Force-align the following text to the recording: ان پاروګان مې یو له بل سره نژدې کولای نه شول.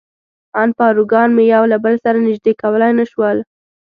ان 0.61 0.69
پاروګان 0.79 1.29
مې 1.35 1.43
یو 1.53 1.63
له 1.71 1.77
بل 1.83 1.95
سره 2.03 2.23
نژدې 2.27 2.53
کولای 2.61 2.91
نه 2.99 3.05
شول. 3.11 3.37